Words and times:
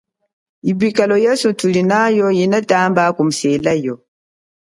Upikalo 0.71 1.15
weswe 1.23 1.51
tulinao 1.59 2.27
inatela 2.45 3.03
kumuselao. 3.15 3.95